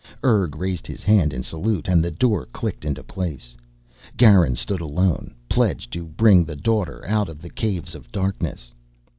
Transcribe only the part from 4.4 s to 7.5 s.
stood alone, pledged to bring the Daughter out of